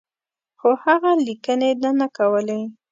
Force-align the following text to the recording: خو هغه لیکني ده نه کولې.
خو 0.59 0.69
هغه 0.85 1.11
لیکني 1.25 1.71
ده 1.81 1.89
نه 1.99 2.07
کولې. 2.17 2.61